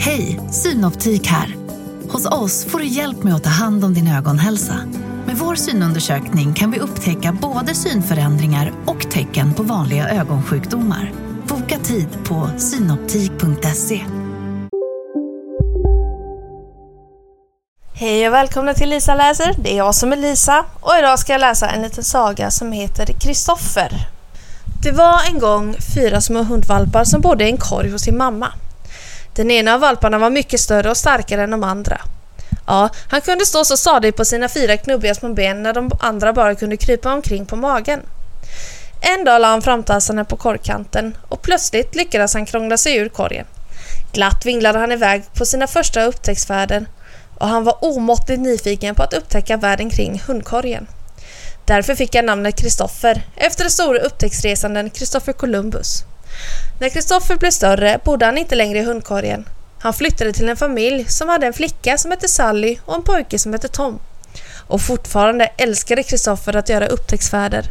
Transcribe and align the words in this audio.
Hej, 0.00 0.40
Synoptik 0.50 1.26
här. 1.26 1.56
Hos 2.08 2.26
oss 2.26 2.64
får 2.64 2.78
du 2.78 2.86
hjälp 2.86 3.22
med 3.22 3.34
att 3.34 3.44
ta 3.44 3.50
hand 3.50 3.84
om 3.84 3.94
din 3.94 4.08
ögonhälsa. 4.08 4.74
Med 5.26 5.36
vår 5.36 5.54
synundersökning 5.54 6.54
kan 6.54 6.70
vi 6.70 6.78
upptäcka 6.78 7.32
både 7.32 7.74
synförändringar 7.74 8.72
och 8.86 9.10
tecken 9.10 9.54
på 9.54 9.62
vanliga 9.62 10.08
ögonsjukdomar. 10.08 11.12
Boka 11.48 11.78
tid 11.78 12.08
på 12.24 12.50
synoptik.se. 12.58 14.00
Hej 17.92 18.28
och 18.28 18.34
välkomna 18.34 18.74
till 18.74 18.88
Lisa 18.88 19.14
läser. 19.14 19.54
Det 19.62 19.72
är 19.72 19.76
jag 19.76 19.94
som 19.94 20.12
är 20.12 20.16
Lisa 20.16 20.64
och 20.80 20.92
idag 20.98 21.18
ska 21.18 21.32
jag 21.32 21.40
läsa 21.40 21.68
en 21.68 21.82
liten 21.82 22.04
saga 22.04 22.50
som 22.50 22.72
heter 22.72 23.06
Kristoffer. 23.06 23.92
Det 24.82 24.92
var 24.92 25.20
en 25.28 25.38
gång 25.38 25.74
fyra 25.94 26.20
små 26.20 26.42
hundvalpar 26.42 27.04
som 27.04 27.20
bodde 27.20 27.44
i 27.44 27.50
en 27.50 27.56
korg 27.56 27.90
hos 27.90 28.02
sin 28.02 28.16
mamma. 28.16 28.52
Den 29.38 29.50
ena 29.50 29.74
av 29.74 29.80
valparna 29.80 30.18
var 30.18 30.30
mycket 30.30 30.60
större 30.60 30.90
och 30.90 30.96
starkare 30.96 31.42
än 31.42 31.50
de 31.50 31.64
andra. 31.64 32.00
Ja, 32.66 32.88
han 33.08 33.20
kunde 33.20 33.46
stå 33.46 33.64
så 33.64 33.76
stadigt 33.76 34.16
på 34.16 34.24
sina 34.24 34.48
fyra 34.48 34.76
knubbiga 34.76 35.14
små 35.14 35.32
ben 35.32 35.62
när 35.62 35.72
de 35.72 35.90
andra 36.00 36.32
bara 36.32 36.54
kunde 36.54 36.76
krypa 36.76 37.12
omkring 37.12 37.46
på 37.46 37.56
magen. 37.56 38.00
En 39.00 39.24
dag 39.24 39.40
la 39.40 39.48
han 39.48 39.62
framtassarna 39.62 40.24
på 40.24 40.36
korgkanten 40.36 41.16
och 41.28 41.42
plötsligt 41.42 41.94
lyckades 41.94 42.34
han 42.34 42.46
krångla 42.46 42.76
sig 42.76 42.96
ur 42.96 43.08
korgen. 43.08 43.46
Glatt 44.12 44.46
vinglade 44.46 44.78
han 44.78 44.92
iväg 44.92 45.22
på 45.34 45.46
sina 45.46 45.66
första 45.66 46.04
upptäcktsfärder 46.04 46.86
och 47.38 47.48
han 47.48 47.64
var 47.64 47.84
omåttligt 47.84 48.40
nyfiken 48.40 48.94
på 48.94 49.02
att 49.02 49.14
upptäcka 49.14 49.56
världen 49.56 49.90
kring 49.90 50.22
hundkorgen. 50.26 50.86
Därför 51.64 51.94
fick 51.94 52.14
han 52.14 52.26
namnet 52.26 52.60
Kristoffer 52.60 53.22
efter 53.36 53.64
den 53.64 53.70
store 53.70 53.98
upptäcktsresanden 53.98 54.90
Kristoffer 54.90 55.32
Columbus. 55.32 56.04
När 56.80 56.88
Kristoffer 56.88 57.36
blev 57.36 57.50
större 57.50 58.00
bodde 58.04 58.26
han 58.26 58.38
inte 58.38 58.54
längre 58.54 58.78
i 58.78 58.82
hundkorgen. 58.82 59.48
Han 59.80 59.94
flyttade 59.94 60.32
till 60.32 60.48
en 60.48 60.56
familj 60.56 61.04
som 61.08 61.28
hade 61.28 61.46
en 61.46 61.52
flicka 61.52 61.98
som 61.98 62.10
hette 62.10 62.28
Sally 62.28 62.78
och 62.84 62.94
en 62.94 63.02
pojke 63.02 63.38
som 63.38 63.52
hette 63.52 63.68
Tom. 63.68 63.98
Och 64.66 64.80
fortfarande 64.80 65.50
älskade 65.56 66.02
Kristoffer 66.02 66.56
att 66.56 66.68
göra 66.68 66.86
upptäcktsfärder. 66.86 67.64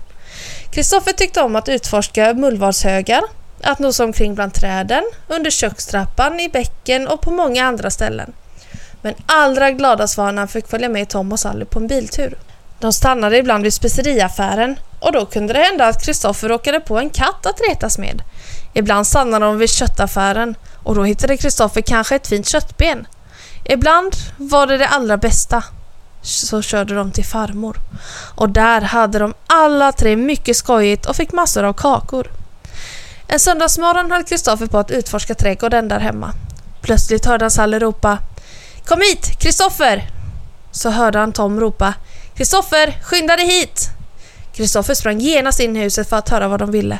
Kristoffer 0.71 1.13
tyckte 1.13 1.41
om 1.41 1.55
att 1.55 1.69
utforska 1.69 2.33
mullvadshögar, 2.33 3.21
att 3.63 3.79
nosa 3.79 4.03
omkring 4.03 4.35
bland 4.35 4.53
träden, 4.53 5.03
under 5.27 5.51
kökstrappan, 5.51 6.39
i 6.39 6.49
bäcken 6.49 7.07
och 7.07 7.21
på 7.21 7.31
många 7.31 7.65
andra 7.65 7.89
ställen. 7.89 8.33
Men 9.01 9.13
allra 9.25 9.71
gladast 9.71 10.17
var 10.17 10.31
när 10.31 10.41
han 10.41 10.47
fick 10.47 10.67
följa 10.67 10.89
med 10.89 11.09
Tom 11.09 11.31
och 11.31 11.39
Sally 11.39 11.65
på 11.65 11.79
en 11.79 11.87
biltur. 11.87 12.37
De 12.79 12.93
stannade 12.93 13.37
ibland 13.37 13.63
vid 13.63 13.73
speceriaffären 13.73 14.79
och 14.99 15.11
då 15.11 15.25
kunde 15.25 15.53
det 15.53 15.59
hända 15.59 15.87
att 15.87 16.05
Kristoffer 16.05 16.49
råkade 16.49 16.79
på 16.79 16.97
en 16.97 17.09
katt 17.09 17.45
att 17.45 17.61
retas 17.69 17.97
med. 17.97 18.21
Ibland 18.77 19.07
stannade 19.07 19.45
de 19.45 19.57
vid 19.57 19.69
köttaffären 19.69 20.55
och 20.83 20.95
då 20.95 21.03
hittade 21.03 21.37
Kristoffer 21.37 21.81
kanske 21.81 22.15
ett 22.15 22.27
fint 22.27 22.47
köttben. 22.47 23.07
Ibland 23.63 24.15
var 24.37 24.67
det 24.67 24.77
det 24.77 24.87
allra 24.87 25.17
bästa. 25.17 25.63
Så 26.21 26.61
körde 26.61 26.95
de 26.95 27.11
till 27.11 27.25
farmor. 27.25 27.77
Och 28.35 28.49
där 28.49 28.81
hade 28.81 29.19
de 29.19 29.33
alla 29.47 29.91
tre 29.91 30.15
mycket 30.15 30.57
skojigt 30.57 31.05
och 31.05 31.15
fick 31.15 31.31
massor 31.31 31.63
av 31.63 31.73
kakor. 31.73 32.27
En 33.27 33.39
söndagsmorgon 33.39 34.11
höll 34.11 34.23
Kristoffer 34.23 34.65
på 34.65 34.77
att 34.77 34.91
utforska 34.91 35.35
trädgården 35.35 35.87
där 35.87 35.99
hemma. 35.99 36.33
Plötsligt 36.81 37.25
hörde 37.25 37.43
han 37.43 37.51
Salle 37.51 37.79
ropa 37.79 38.17
Kom 38.85 39.01
hit, 39.01 39.39
Kristoffer! 39.39 40.09
Så 40.71 40.89
hörde 40.89 41.19
han 41.19 41.33
Tom 41.33 41.59
ropa 41.59 41.93
Kristoffer, 42.35 42.99
skynda 43.03 43.35
dig 43.35 43.47
hit! 43.47 43.89
Kristoffer 44.53 44.93
sprang 44.93 45.19
genast 45.19 45.59
in 45.59 45.75
i 45.75 45.79
huset 45.79 46.09
för 46.09 46.17
att 46.17 46.29
höra 46.29 46.47
vad 46.47 46.59
de 46.59 46.71
ville. 46.71 46.99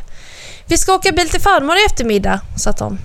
Vi 0.70 0.78
ska 0.78 0.94
åka 0.94 1.12
bil 1.12 1.30
till 1.30 1.42
farmor 1.42 1.76
i 1.78 1.86
eftermiddag, 1.86 2.40
sa 2.58 2.74
Tom. 2.74 3.00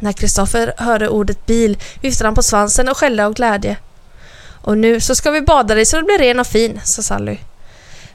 När 0.00 0.12
Kristoffer 0.12 0.74
hörde 0.76 1.08
ordet 1.08 1.46
bil 1.46 1.78
viftade 2.00 2.26
han 2.26 2.34
på 2.34 2.42
svansen 2.42 2.88
och 2.88 2.96
skällde 2.96 3.26
av 3.26 3.34
glädje. 3.34 3.76
Och 4.62 4.78
nu 4.78 5.00
så 5.00 5.14
ska 5.14 5.30
vi 5.30 5.40
bada 5.40 5.74
dig 5.74 5.86
så 5.86 5.96
du 5.96 6.02
blir 6.02 6.18
ren 6.18 6.40
och 6.40 6.46
fin, 6.46 6.80
sa 6.84 7.02
Sally. 7.02 7.38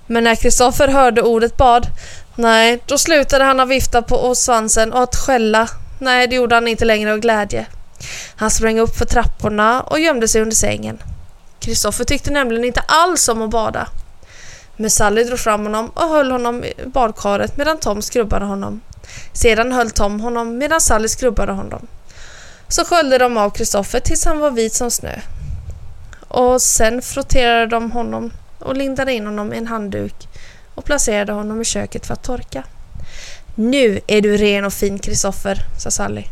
Men 0.08 0.24
när 0.24 0.36
Kristoffer 0.36 0.88
hörde 0.88 1.22
ordet 1.22 1.58
bad, 1.58 1.88
nej, 2.36 2.80
då 2.86 2.98
slutade 2.98 3.44
han 3.44 3.60
att 3.60 3.70
vifta 3.70 4.02
på 4.02 4.36
svansen 4.36 4.94
och 4.94 5.04
att 5.04 5.16
skälla. 5.16 5.70
Nej, 6.00 6.28
det 6.28 6.36
gjorde 6.36 6.56
han 6.56 6.68
inte 6.68 6.86
längre 6.86 7.14
av 7.14 7.20
glädje. 7.20 7.66
Han 8.36 8.52
sprang 8.52 8.80
upp 8.80 8.98
för 8.98 9.06
trapporna 9.06 9.82
och 9.82 10.00
gömde 10.00 10.28
sig 10.28 10.42
under 10.42 10.56
sängen. 10.56 10.98
Kristoffer 11.60 12.04
tyckte 12.04 12.32
nämligen 12.32 12.66
inte 12.66 12.84
alls 12.88 13.30
om 13.30 13.42
att 13.42 13.50
bada. 13.50 13.88
Men 14.82 14.90
Sally 14.90 15.24
drog 15.24 15.40
fram 15.40 15.64
honom 15.64 15.90
och 15.90 16.10
höll 16.10 16.32
honom 16.32 16.64
i 16.64 16.74
badkaret 16.86 17.58
medan 17.58 17.78
Tom 17.78 18.02
skrubbade 18.02 18.46
honom. 18.46 18.82
Sedan 19.34 19.72
höll 19.72 19.92
Tom 19.92 20.20
honom 20.20 20.58
medan 20.58 20.82
Sally 20.82 21.08
skrubbade 21.08 21.52
honom. 21.52 21.88
Så 22.68 22.86
sköljde 22.86 23.18
de 23.18 23.38
av 23.38 23.50
Kristoffer 23.50 24.00
tills 24.00 24.26
han 24.26 24.40
var 24.40 24.52
vit 24.52 24.74
som 24.74 24.92
snö. 24.92 25.20
Och 26.28 26.62
sen 26.62 27.02
frotterade 27.02 27.68
de 27.68 27.92
honom 27.92 28.32
och 28.60 28.76
lindade 28.76 29.14
in 29.14 29.26
honom 29.26 29.54
i 29.54 29.58
en 29.58 29.68
handduk 29.68 30.28
och 30.76 30.86
placerade 30.86 31.32
honom 31.32 31.62
i 31.62 31.66
köket 31.66 32.06
för 32.06 32.14
att 32.14 32.24
torka. 32.24 32.64
Nu 33.56 34.00
är 34.08 34.22
du 34.22 34.38
ren 34.38 34.66
och 34.66 34.74
fin 34.74 35.00
Kristoffer, 35.00 35.58
sa 35.80 35.92
Sally. 35.92 36.24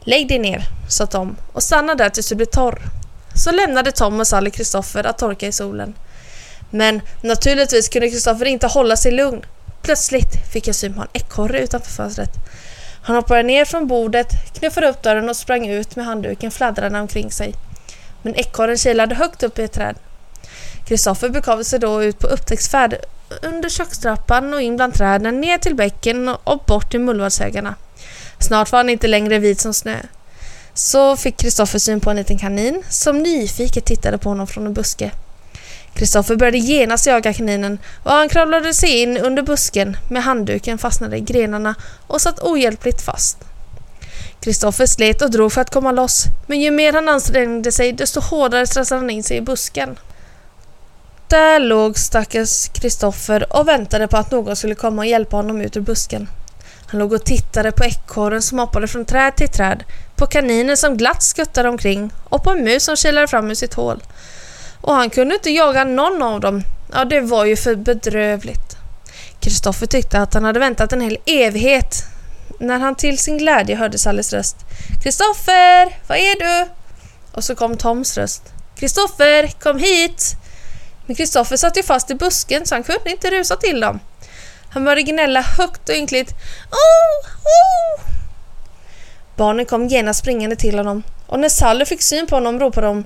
Lägg 0.00 0.28
dig 0.28 0.38
ner, 0.38 0.62
sa 0.88 1.06
Tom 1.06 1.36
och 1.52 1.62
stanna 1.62 1.94
där 1.94 2.10
tills 2.10 2.28
du 2.28 2.34
blir 2.34 2.46
torr. 2.46 2.78
Så 3.34 3.52
lämnade 3.52 3.92
Tom 3.92 4.20
och 4.20 4.26
Sally 4.26 4.50
Kristoffer 4.50 5.04
att 5.06 5.18
torka 5.18 5.46
i 5.46 5.52
solen. 5.52 5.94
Men 6.70 7.00
naturligtvis 7.20 7.88
kunde 7.88 8.10
Kristoffer 8.10 8.44
inte 8.44 8.66
hålla 8.66 8.96
sig 8.96 9.12
lugn. 9.12 9.44
Plötsligt 9.82 10.52
fick 10.52 10.68
jag 10.68 10.74
syn 10.74 10.94
på 10.94 11.00
en 11.00 11.08
ekorre 11.12 11.60
utanför 11.60 11.90
fönstret. 11.90 12.30
Han 13.02 13.16
hoppade 13.16 13.42
ner 13.42 13.64
från 13.64 13.86
bordet, 13.86 14.28
knuffade 14.58 14.88
upp 14.88 15.02
dörren 15.02 15.28
och 15.28 15.36
sprang 15.36 15.68
ut 15.68 15.96
med 15.96 16.06
handduken 16.06 16.50
fladdrande 16.50 17.00
omkring 17.00 17.30
sig. 17.30 17.54
Men 18.22 18.34
ekorren 18.34 18.76
kilade 18.76 19.14
högt 19.14 19.42
upp 19.42 19.58
i 19.58 19.62
ett 19.62 19.72
träd. 19.72 19.96
Kristoffer 20.86 21.28
begav 21.28 21.62
sig 21.62 21.78
då 21.78 22.02
ut 22.02 22.18
på 22.18 22.26
upptäcktsfärd 22.26 22.96
under 23.42 23.68
kökstrappan 23.68 24.54
och 24.54 24.62
in 24.62 24.76
bland 24.76 24.94
träden, 24.94 25.40
ner 25.40 25.58
till 25.58 25.74
bäcken 25.74 26.28
och 26.28 26.64
bort 26.66 26.90
till 26.90 27.00
mullvadshögarna. 27.00 27.74
Snart 28.38 28.72
var 28.72 28.78
han 28.78 28.90
inte 28.90 29.06
längre 29.06 29.38
vit 29.38 29.60
som 29.60 29.74
snö. 29.74 29.96
Så 30.74 31.16
fick 31.16 31.36
Kristoffer 31.36 31.78
syn 31.78 32.00
på 32.00 32.10
en 32.10 32.16
liten 32.16 32.38
kanin 32.38 32.82
som 32.90 33.18
nyfiket 33.18 33.84
tittade 33.84 34.18
på 34.18 34.28
honom 34.28 34.46
från 34.46 34.66
en 34.66 34.74
buske. 34.74 35.10
Kristoffer 35.96 36.36
började 36.36 36.58
genast 36.58 37.06
jaga 37.06 37.32
kaninen 37.32 37.78
och 38.02 38.10
han 38.10 38.28
kravlade 38.28 38.74
sig 38.74 39.02
in 39.02 39.16
under 39.16 39.42
busken 39.42 39.96
med 40.10 40.22
handduken 40.22 40.78
fastnade 40.78 41.16
i 41.16 41.20
grenarna 41.20 41.74
och 42.06 42.20
satt 42.20 42.38
ohjälpligt 42.38 43.02
fast. 43.02 43.38
Kristoffer 44.40 44.86
slet 44.86 45.22
och 45.22 45.30
drog 45.30 45.52
för 45.52 45.60
att 45.60 45.70
komma 45.70 45.92
loss, 45.92 46.24
men 46.46 46.60
ju 46.60 46.70
mer 46.70 46.92
han 46.92 47.08
ansträngde 47.08 47.72
sig 47.72 47.92
desto 47.92 48.20
hårdare 48.20 48.66
stressade 48.66 49.00
han 49.00 49.10
in 49.10 49.22
sig 49.22 49.36
i 49.36 49.40
busken. 49.40 49.98
Där 51.28 51.60
låg 51.60 51.98
stackars 51.98 52.68
Kristoffer 52.68 53.56
och 53.56 53.68
väntade 53.68 54.08
på 54.08 54.16
att 54.16 54.30
någon 54.30 54.56
skulle 54.56 54.74
komma 54.74 55.02
och 55.02 55.06
hjälpa 55.06 55.36
honom 55.36 55.60
ut 55.60 55.76
ur 55.76 55.80
busken. 55.80 56.28
Han 56.86 57.00
låg 57.00 57.12
och 57.12 57.24
tittade 57.24 57.72
på 57.72 57.84
ekorren 57.84 58.42
som 58.42 58.58
hoppade 58.58 58.88
från 58.88 59.04
träd 59.04 59.36
till 59.36 59.48
träd, 59.48 59.84
på 60.16 60.26
kaninen 60.26 60.76
som 60.76 60.96
glatt 60.96 61.22
skuttade 61.22 61.68
omkring 61.68 62.12
och 62.24 62.42
på 62.42 62.50
en 62.50 62.64
mus 62.64 62.84
som 62.84 62.96
kilade 62.96 63.26
fram 63.26 63.50
ur 63.50 63.54
sitt 63.54 63.74
hål. 63.74 64.02
Och 64.80 64.94
han 64.94 65.10
kunde 65.10 65.34
inte 65.34 65.50
jaga 65.50 65.84
någon 65.84 66.22
av 66.22 66.40
dem. 66.40 66.62
Ja, 66.92 67.04
det 67.04 67.20
var 67.20 67.44
ju 67.44 67.56
för 67.56 67.74
bedrövligt. 67.74 68.76
Kristoffer 69.40 69.86
tyckte 69.86 70.20
att 70.20 70.34
han 70.34 70.44
hade 70.44 70.60
väntat 70.60 70.92
en 70.92 71.00
hel 71.00 71.18
evighet 71.26 72.04
när 72.60 72.78
han 72.78 72.94
till 72.94 73.18
sin 73.18 73.38
glädje 73.38 73.76
hörde 73.76 73.98
Sallys 73.98 74.32
röst. 74.32 74.56
Kristoffer, 75.02 75.98
var 76.08 76.16
är 76.16 76.38
du? 76.40 76.70
Och 77.32 77.44
så 77.44 77.54
kom 77.54 77.76
Toms 77.76 78.18
röst. 78.18 78.42
Kristoffer, 78.76 79.46
kom 79.46 79.78
hit! 79.78 80.36
Men 81.06 81.16
Kristoffer 81.16 81.56
satt 81.56 81.78
ju 81.78 81.82
fast 81.82 82.10
i 82.10 82.14
busken 82.14 82.66
så 82.66 82.74
han 82.74 82.82
kunde 82.82 83.10
inte 83.10 83.30
rusa 83.30 83.56
till 83.56 83.80
dem. 83.80 84.00
Han 84.70 84.84
började 84.84 85.02
gnälla 85.02 85.40
högt 85.40 85.88
och 85.88 85.94
ynkligt. 85.94 86.30
Oh, 86.70 87.30
oh. 87.44 88.04
Barnen 89.36 89.66
kom 89.66 89.86
genast 89.86 90.20
springande 90.20 90.56
till 90.56 90.78
honom 90.78 91.02
och 91.26 91.38
när 91.38 91.48
Sally 91.48 91.84
fick 91.84 92.02
syn 92.02 92.26
på 92.26 92.36
honom 92.36 92.60
ropade 92.60 92.86
de 92.86 93.04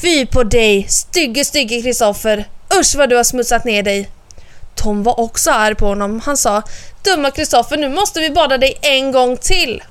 Fy 0.00 0.26
på 0.26 0.42
dig, 0.42 0.86
stygge 0.88 1.44
stygge 1.44 1.82
Kristoffer! 1.82 2.48
Usch 2.80 2.94
vad 2.96 3.08
du 3.08 3.16
har 3.16 3.24
smutsat 3.24 3.64
ner 3.64 3.82
dig! 3.82 4.10
Tom 4.74 5.02
var 5.02 5.20
också 5.20 5.50
arg 5.50 5.74
på 5.74 5.86
honom. 5.86 6.20
Han 6.20 6.36
sa 6.36 6.62
Dumma 7.02 7.30
Kristoffer, 7.30 7.76
nu 7.76 7.88
måste 7.88 8.20
vi 8.20 8.30
bada 8.30 8.58
dig 8.58 8.78
en 8.82 9.12
gång 9.12 9.36
till! 9.36 9.82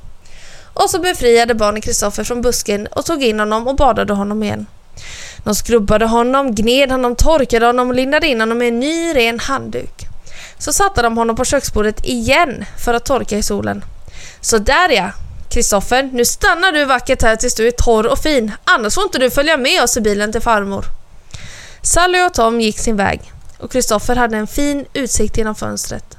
Och 0.74 0.90
så 0.90 1.00
befriade 1.00 1.54
barnen 1.56 1.82
Kristoffer 1.82 2.24
från 2.24 2.42
busken 2.42 2.88
och 2.88 3.06
tog 3.06 3.24
in 3.24 3.40
honom 3.40 3.68
och 3.68 3.76
badade 3.76 4.14
honom 4.14 4.44
igen. 4.44 4.66
De 5.44 5.56
skrubbade 5.56 6.06
honom, 6.06 6.56
gned 6.56 6.92
honom, 6.92 7.16
torkade 7.16 7.66
honom 7.66 7.90
och 7.90 7.96
lindade 7.96 8.28
in 8.28 8.40
honom 8.40 8.58
med 8.58 8.68
en 8.68 8.80
ny 8.80 9.16
ren 9.16 9.40
handduk. 9.40 10.08
Så 10.58 10.74
satte 10.74 11.02
de 11.02 11.18
honom 11.18 11.36
på 11.36 11.46
köksbordet 11.46 12.06
igen 12.06 12.66
för 12.86 12.94
att 12.94 13.06
torka 13.06 13.38
i 13.38 13.44
solen. 13.44 13.86
Så 14.42 14.58
där 14.58 14.90
ja, 14.90 15.12
Kristoffer, 15.54 16.10
nu 16.14 16.26
stannar 16.26 16.72
du 16.72 16.86
vackert 16.86 17.22
här 17.22 17.36
tills 17.36 17.56
du 17.56 17.68
är 17.68 17.72
torr 17.72 18.08
och 18.08 18.20
fin, 18.20 18.52
annars 18.64 18.96
får 18.96 19.04
inte 19.04 19.18
du 19.18 19.30
följa 19.30 19.58
med 19.58 19.84
oss 19.84 19.98
i 19.98 20.02
bilen 20.02 20.32
till 20.32 20.42
farmor. 20.42 20.86
Sally 21.82 22.22
och 22.22 22.34
Tom 22.34 22.62
gick 22.62 22.80
sin 22.80 22.96
väg 22.96 23.32
och 23.58 23.72
Kristoffer 23.72 24.16
hade 24.16 24.38
en 24.38 24.48
fin 24.48 24.86
utsikt 24.94 25.38
genom 25.38 25.56
fönstret. 25.56 26.18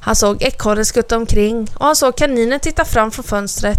Han 0.00 0.16
såg 0.16 0.42
ekorren 0.42 0.84
skutta 0.84 1.16
omkring 1.16 1.70
och 1.74 1.86
han 1.86 1.96
såg 1.96 2.16
kaninen 2.16 2.60
titta 2.60 2.84
fram 2.84 3.10
från 3.10 3.24
fönstret. 3.24 3.78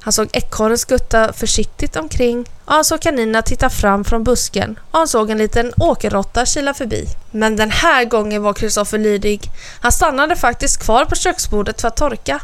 Han 0.00 0.12
såg 0.12 0.28
ekorren 0.32 0.78
skutta 0.78 1.32
försiktigt 1.32 1.96
omkring 1.96 2.46
och 2.64 2.72
han 2.72 2.84
såg 2.84 3.00
kaninerna 3.00 3.42
titta 3.42 3.70
fram 3.70 4.04
från 4.04 4.24
busken 4.24 4.78
och 4.90 4.98
han 4.98 5.08
såg 5.08 5.30
en 5.30 5.38
liten 5.38 5.72
åkerråtta 5.80 6.46
kila 6.46 6.74
förbi. 6.74 7.06
Men 7.30 7.56
den 7.56 7.70
här 7.70 8.04
gången 8.04 8.42
var 8.42 8.52
Kristoffer 8.52 8.98
lydig. 8.98 9.40
Han 9.80 9.92
stannade 9.92 10.36
faktiskt 10.36 10.82
kvar 10.82 11.04
på 11.04 11.14
köksbordet 11.14 11.80
för 11.80 11.88
att 11.88 11.96
torka. 11.96 12.40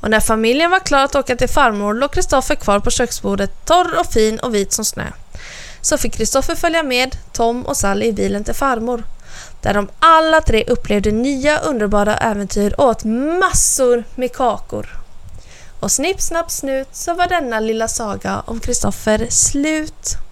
Och 0.00 0.10
när 0.10 0.20
familjen 0.20 0.70
var 0.70 0.80
klar 0.80 1.04
att 1.04 1.14
åka 1.14 1.36
till 1.36 1.48
farmor 1.48 1.94
låg 1.94 2.12
Kristoffer 2.12 2.54
kvar 2.54 2.80
på 2.80 2.90
köksbordet 2.90 3.64
torr 3.64 3.98
och 4.00 4.06
fin 4.06 4.38
och 4.38 4.54
vit 4.54 4.72
som 4.72 4.84
snö. 4.84 5.06
Så 5.80 5.98
fick 5.98 6.14
Kristoffer 6.14 6.54
följa 6.54 6.82
med 6.82 7.16
Tom 7.32 7.66
och 7.66 7.76
Sally 7.76 8.06
i 8.06 8.12
bilen 8.12 8.44
till 8.44 8.54
farmor. 8.54 9.04
Där 9.62 9.74
de 9.74 9.88
alla 9.98 10.40
tre 10.40 10.64
upplevde 10.68 11.10
nya 11.10 11.58
underbara 11.58 12.16
äventyr 12.16 12.74
och 12.78 12.88
åt 12.88 13.04
massor 13.40 14.04
med 14.14 14.32
kakor. 14.32 14.88
Och 15.80 15.92
snipp, 15.92 16.20
snapp, 16.20 16.50
snut 16.50 16.88
så 16.92 17.14
var 17.14 17.26
denna 17.26 17.60
lilla 17.60 17.88
saga 17.88 18.42
om 18.46 18.60
Kristoffer 18.60 19.26
slut. 19.30 20.25